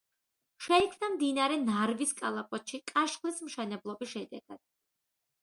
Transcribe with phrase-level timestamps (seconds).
[0.67, 4.65] შეიქმნა მდინარე ნარვის კალაპოტში კაშხლის მშენებლობის შედეგად.